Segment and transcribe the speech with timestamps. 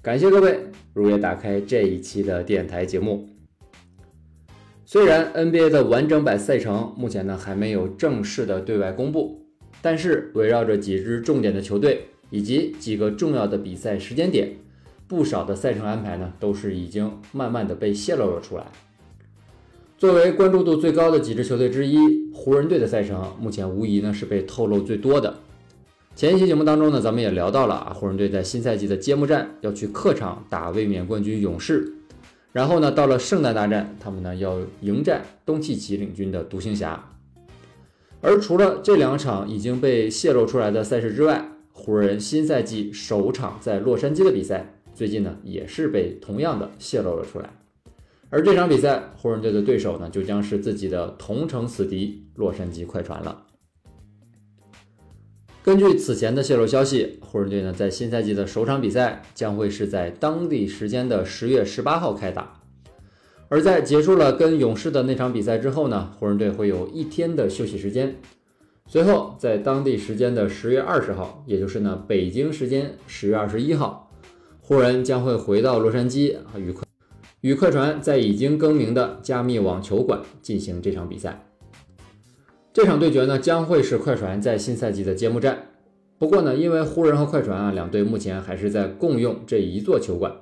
[0.00, 0.60] 感谢各位
[0.94, 3.28] 如约打开这一期的电台节目。
[4.86, 9.44] 虽然 NBA 的完整版赛程目前呢还没有正式的对外公布，
[9.82, 14.52] 但是围绕着几支重点的球队以及几个重要的比赛时间点，
[15.08, 18.64] 不少的赛程安排呢都是已经慢慢的被泄露了出来。
[19.98, 21.98] 作为关注度最高的几支球队之一，
[22.32, 25.40] 湖人队的赛程目前无疑呢是被透露最多的。
[26.18, 31.92] 前一期节目当中呢，咱们也聊到了啊，湖人队在新赛季的揭幕战要去客场打卫冕冠军勇士，
[32.50, 37.12] 然后呢，到了圣诞大战，他们呢要迎战东契奇领军的独行侠。
[38.20, 47.48] 而除了这两场已经被泄露出来的赛事之外，湖人新赛季首场在洛杉矶的比赛，最近呢也是被同样的泄露了出来。
[48.28, 53.44] 而这场比赛，湖人队的对手呢，就将是自己的同城死敌洛杉矶快船了。
[55.68, 62.62] 根据此前的泄露消息，湖人队呢在新赛季的首场比赛将会是在当地时间的十月十八号开打。
[63.50, 68.16] 而在结束了跟勇士的那场比赛之后呢，湖人队会有一天的休息时间。
[68.86, 74.10] 随后，在当地时间的十月二十号，也就是呢北京时间十月二十一号，
[74.62, 76.82] 湖人将会回到洛杉矶啊与快。
[77.42, 81.47] 与快船在已经更名的加密网球馆进行这场比赛。
[82.78, 85.66] 这场对决呢，将会是快船在新赛季的揭幕战。
[86.16, 90.32] 不过呢，因为湖人和快船啊两队目前还是在共用这一座球馆，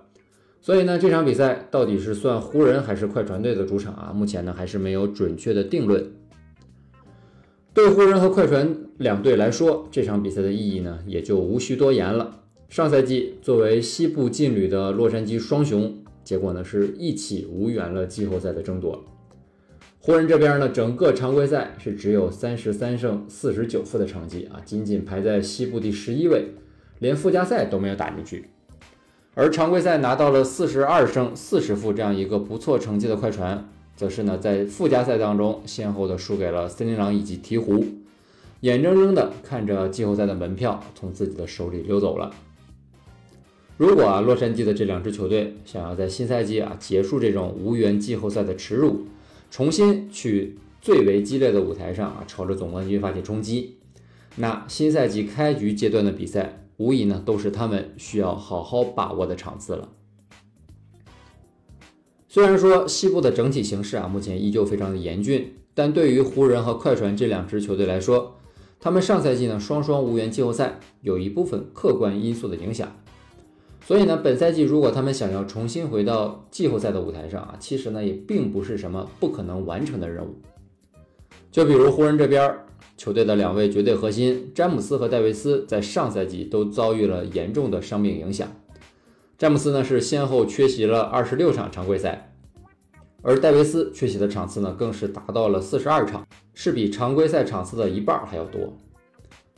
[0.61, 4.13] 所以呢，这场比赛到底是算湖人还是快船队的主场啊？
[4.15, 6.13] 目前呢，还是没有准确的定论。
[7.73, 12.43] 对湖人和快船两队来说，这场比赛的意义呢，也就无需多言了。
[12.69, 15.97] 上赛季作为西部劲旅的洛杉矶双雄。
[16.23, 19.03] 结果呢，是一起无缘了季后赛的争夺。
[20.07, 26.45] 湖人这边呢，整个常规赛是只有三十三胜四十九负的成绩啊，仅仅排在西部第十一位，
[27.01, 28.45] 连附加赛都没有打进去。
[29.35, 37.85] 而常规赛拿到了四十二胜四十负这样一个不错成绩的快船，则是呢在附加赛当中先后的输给了森林狼以及鹈鹕，
[38.61, 42.31] 眼睁睁的看着季后赛的门票从自己的手里溜走了。
[43.77, 49.07] 如果啊，洛杉矶的这两支球队想要在新赛季啊结束这种无缘季后赛的耻辱，
[49.51, 53.79] 重新去最为激烈的舞台上啊朝着总冠军发起冲击，
[54.37, 59.89] 那新赛季开局阶段的比赛无疑呢都是他们需要好好把握的场次了。
[62.29, 68.37] 虽然说西部的整体形势啊目前依旧非常的严峻，但对于湖人和快船这两支球队来说，
[68.79, 72.95] 他们上赛季呢双双无缘季后赛，有一部分客观因素的影响。
[73.87, 80.35] 所以呢，本赛季如果他们想要重新回到季后赛的舞台上啊，其实呢也并不是什么不可能完成的任务。
[81.53, 82.53] 就比如湖人这边
[82.97, 88.49] 球队的两位绝对核心詹姆斯和戴维斯，在上赛季都遭遇了严重的伤病影响。
[89.39, 92.33] 詹姆斯呢是先后缺席了二十六场常规赛，
[93.23, 98.77] 而戴维斯缺席的场次呢更是达到了四十二场，是比常规赛场次的一半还要多。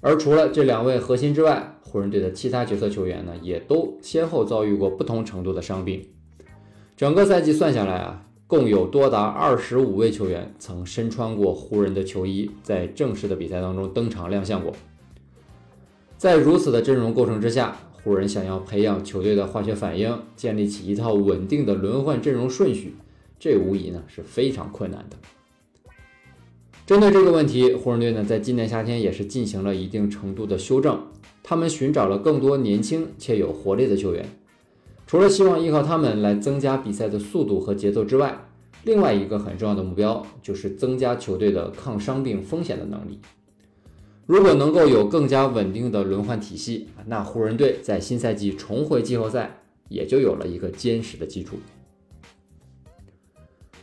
[0.00, 6.06] 而除了这两位核心之外，湖人队的其他角色球员呢，也都先后遭遇过不同程度的伤病。
[6.96, 14.72] 整个赛季算下来啊，共有多达二十五位球员曾身穿过湖人的球衣，在正式的比赛当中登场亮相过。
[16.16, 22.94] 在如此的阵容构成之下，湖人想要培养球队的化学反应，建立起一套稳定的轮换阵容顺序，
[23.38, 25.16] 这无疑呢是非常困难的。
[26.88, 30.98] 针对这个问题，湖人队呢在今年夏天也是进行了一定程度的修正。
[31.42, 34.26] 他们寻找了更多年轻且有活力的球员，
[35.06, 38.48] 除了希望依靠他们来增加比赛的速度和节奏之外，
[38.84, 43.20] 另外一个很重要的目标就是增加球队的抗伤病风险的能力。
[44.24, 49.60] 如果能够有更加稳定的轮换体系，那湖人队在新赛季重回季后赛
[49.90, 51.58] 也就有了一个坚实的基础。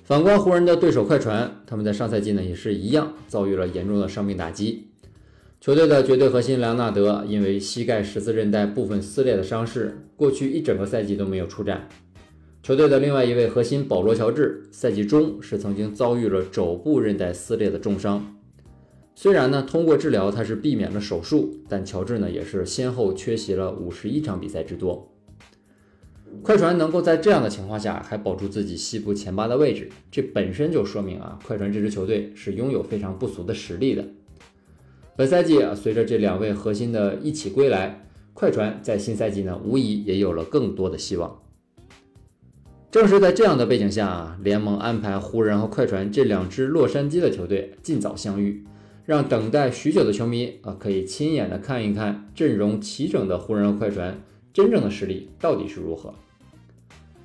[0.06, 4.92] 反观湖人的对手快船，他们在上赛季呢也是一样遭遇了严重的伤病打击。
[5.60, 11.90] 球队的绝对核心莱昂纳德因为膝盖十字韧带部分撕裂的伤势，过去一整个赛季都没有出战。
[12.62, 18.38] 球队的另外一位核心保罗乔治，赛季中是曾经遭遇了肘部韧带撕裂的重伤。
[19.16, 25.15] 虽然呢通过治疗他是避免了手术，但乔治呢也是先后缺席了五十一场比赛之多。
[26.42, 34.06] 快船能够在这样的情况下还保住自己西部前八的位置，这本身就说明啊，快船这支球队是拥有非常不俗的实力的。
[35.16, 41.42] 本赛季啊，随着这两位核心的一起归来，快船在新赛季呢，无疑也有了更多的希望。
[42.92, 48.66] 正是在这样的背景下啊，联盟安排湖人和快船这两支洛杉矶的球队尽早相遇，
[49.06, 54.22] 让等待许久的球迷啊可以亲眼的看一看阵容齐整的湖人和快船
[54.54, 56.14] 真正的实力到底是如何。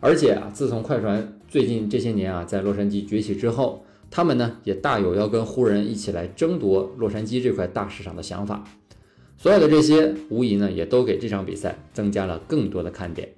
[0.01, 8.65] 而且啊，自从快船最近这些年啊在洛杉矶崛起之后，他们呢也大有要跟湖人一起来争夺洛杉矶这块大市场的想法。
[9.37, 13.29] 所有的这些，无疑呢也都给这场比赛增加了更多的看点。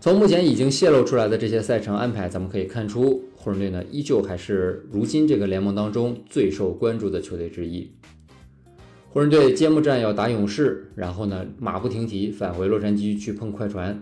[0.00, 7.90] 从目前已经泄露出来的这些赛程安排，咱们可以看出，湖人队呢依旧还是如今这个联盟当中最受关注的球队之一。
[9.10, 14.00] 湖人队揭幕战要打勇士，然后呢马不停蹄返回洛杉矶去碰快船，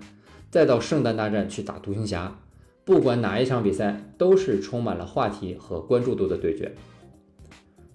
[0.50, 2.38] 再到圣诞大战去打独行侠。
[2.84, 6.72] 不管哪一场比赛，都是充满了话题和关注度的对决。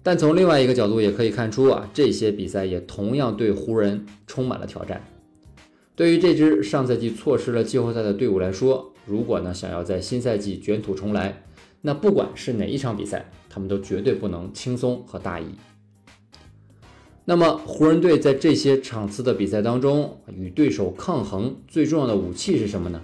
[0.02, 5.02] 但从另外一个角度也可以看出啊，这些比赛也同样对湖人充满了挑战。
[5.94, 11.44] 对于这支上赛季错失了季后赛的队伍来说，如果呢想要在新赛季卷土重来，
[11.80, 15.46] 那不管是哪一场比赛，他们都绝对不能轻松和大意。
[17.24, 23.00] 那么湖人队在这些场次的比赛当中与对手抗衡最重要的武器是什么呢？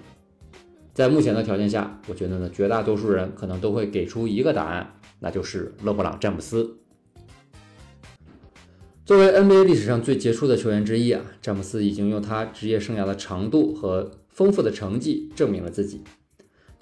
[0.93, 6.79] 在目前的条件下，我觉得呢绝大多数人可能都会给出一个答案，那就是勒布朗·詹姆斯。
[9.07, 16.03] 作为 NBA 历史上最杰出的球员之一啊，詹姆斯已经用他职业生涯的长度和丰富的成绩证明了自己，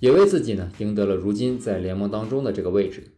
[0.01, 3.13] 也为自己呢赢得了如今在联盟当中的这个位置。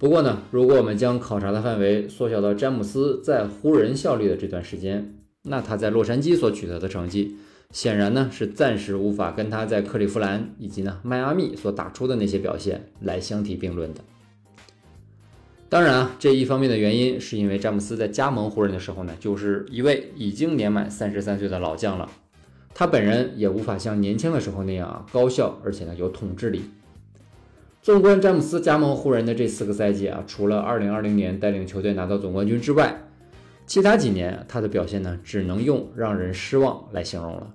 [0.00, 7.36] 不过呢，如果我们将考察的范围缩小到詹姆斯在湖人效力的这段时间，那他在洛杉矶所取得的成绩，
[7.70, 14.00] 显然呢是暂时无法跟他在克利夫兰以及呢迈阿密所打出的那些表现来相提并论的。
[15.68, 22.08] 当然啊，这一方面的原因是因为詹姆斯在加盟湖人的时候呢，就是一位已经年满三十三岁的老将了，
[22.72, 26.62] 他本人也无法像年轻的时候那样啊高效，而且呢有统治力。
[27.82, 33.08] 纵观詹姆斯加盟湖人的这四个赛季啊，除了二零二零年带领球队拿到总冠军之外，
[33.66, 37.54] 其他几年他的表现呢，只能用让人失望来形容了。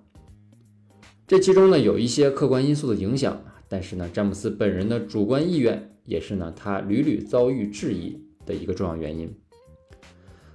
[1.27, 3.39] 这其中呢有一些客观因素的影响，
[3.69, 5.91] 但是呢詹姆斯本人的主观意愿。
[6.05, 9.31] 也是呢，他屡屡遭遇质疑的一个重要原因。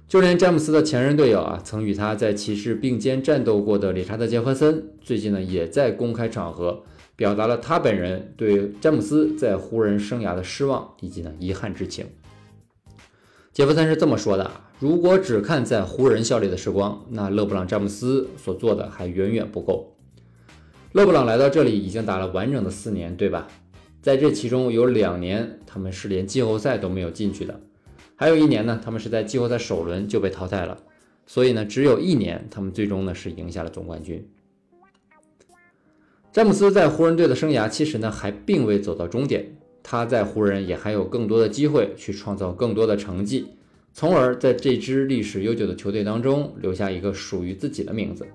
[0.07, 6.83] 就连詹姆斯的前任队友啊，曾与他在骑士并肩战斗过的理查德·杰弗森，最近呢，也在公开场合
[7.21, 12.03] 表达了他本人对詹姆斯在湖人生涯的失望以及呢遗憾之情。
[13.53, 14.49] 杰弗森是这么说的
[14.81, 19.95] ：“如果只看在湖人效力的时光，那勒布朗·詹姆斯所做的还远远不够。
[20.93, 23.47] 勒布朗来到这里已经打了完整的四年，对吧？”
[24.01, 27.53] 在这其中有两年，他们是连季后赛都没有进去的；
[28.15, 30.75] 还有一年呢，他们是在季后赛首轮就被淘汰了。
[31.27, 34.27] 所以呢，只有一年，他们最终呢是赢下了总冠军。
[36.31, 39.45] 詹姆斯在湖人队的生涯其实呢还并未走到终点，
[39.83, 43.47] 他在湖人也还有更多的机会去创造更多的成绩，
[43.91, 48.25] 从而在这支历史悠久的球队当中留下一个属于自己的名字。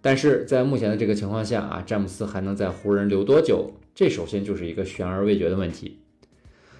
[0.00, 3.72] 但是在目前的这个情况下啊，詹姆斯还能在湖人留多久？
[3.94, 5.98] 这首先就是一个悬而未决的问题。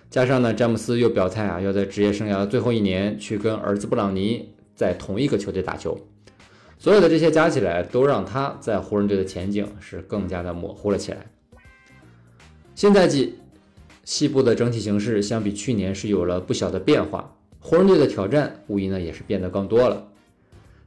[0.09, 5.99] 加上呢，詹姆斯又表态啊，要在职业生涯的最后一年去跟儿子布朗尼在同一个球队打球。
[6.83, 11.19] 所有的这些加起来，都让他在湖人队的前景是更加的模糊了起来。
[12.75, 13.35] 新赛季
[14.03, 20.09] 西部的整体形势相比去年是有了不小的变化，湖人队的挑战无疑呢也是变得更多了。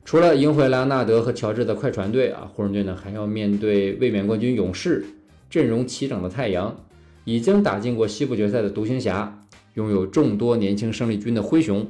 [0.03, 5.05] 除了赢回莱昂纳德和乔治的快船队啊，湖人队呢还要面对卫冕冠军勇士、
[5.49, 6.75] 阵容齐整的太阳、
[7.23, 9.41] 已经打进过西部决赛的独行侠、
[9.75, 11.87] 拥有众多年轻胜利军的灰熊、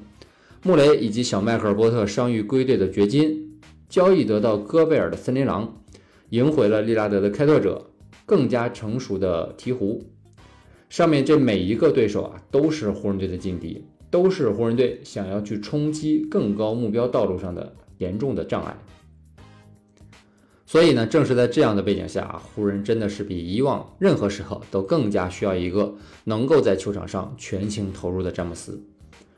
[0.62, 3.45] 穆雷以及小迈克尔波特伤愈归队的掘金、
[3.90, 5.82] 交易得到戈贝尔的森林狼、
[6.30, 7.90] 赢回了利拉德的开拓者、
[8.26, 10.02] 更加成熟的鹈鹕。
[10.90, 17.76] 上面这每一个对手啊，都是湖人队的劲敌，都是湖人队想要去冲击更高目标道路上的。
[17.98, 18.76] 严重的障碍，
[20.66, 28.86] 所以呢，正是在这样的背景下啊，湖人真的是比以往任何时候都更加需要一个能够在球场上全情投入的詹姆斯，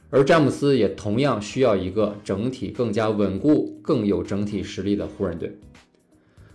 [0.09, 5.57] 而詹姆斯也同样需要一个整体更加稳固、更有整体实力的湖人队。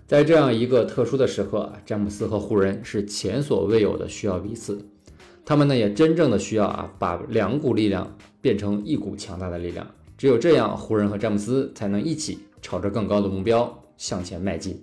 [0.06, 4.84] 在这样一个特殊的时刻，詹姆斯和湖人是前所未有的需要彼此，
[5.44, 9.86] 他们呢也真正的需要啊，把两股力量变成一股强大的力量。
[10.16, 14.82] 只有这样，湖人和詹姆斯才能一起朝着更高的目标向前迈进。